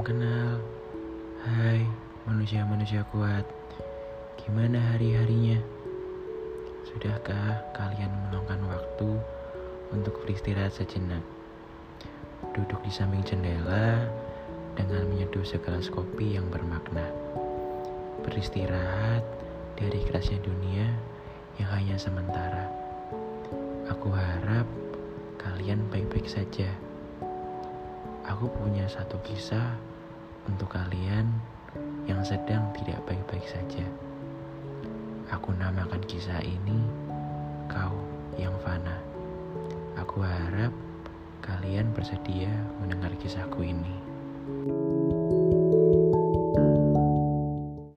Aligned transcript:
kenal. 0.00 0.56
Hai, 1.44 1.84
manusia-manusia 2.24 3.04
kuat. 3.12 3.44
Gimana 4.40 4.80
hari-harinya? 4.96 5.60
Sudahkah 6.88 7.68
kalian 7.76 8.08
meluangkan 8.08 8.64
waktu 8.64 9.20
untuk 9.92 10.24
beristirahat 10.24 10.72
sejenak? 10.72 11.20
Duduk 12.56 12.80
di 12.80 12.88
samping 12.88 13.20
jendela 13.28 14.08
dengan 14.72 15.04
menyeduh 15.12 15.44
segelas 15.44 15.92
kopi 15.92 16.40
yang 16.40 16.48
bermakna. 16.48 17.04
Beristirahat 18.24 19.20
dari 19.76 20.00
kerasnya 20.08 20.40
dunia 20.48 20.88
yang 21.60 21.68
hanya 21.76 22.00
sementara. 22.00 22.72
Aku 23.92 24.08
harap 24.16 24.64
kalian 25.36 25.84
baik-baik 25.92 26.24
saja. 26.24 26.87
Aku 28.38 28.54
punya 28.54 28.86
satu 28.86 29.18
kisah 29.26 29.74
untuk 30.46 30.70
kalian 30.70 31.26
yang 32.06 32.22
sedang 32.22 32.70
tidak 32.70 33.02
baik-baik 33.02 33.42
saja. 33.50 33.82
Aku 35.34 35.50
namakan 35.58 35.98
kisah 36.06 36.38
ini 36.46 36.86
Kau 37.66 37.98
yang 38.38 38.54
Fana. 38.62 38.94
Aku 39.98 40.22
harap 40.22 40.70
kalian 41.42 41.90
bersedia 41.90 42.54
mendengar 42.78 43.10
kisahku 43.18 43.66
ini. 43.66 43.98